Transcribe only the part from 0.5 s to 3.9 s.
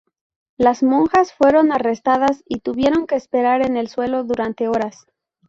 Las monjas fueron arrestadas y tuvieron que esperar en el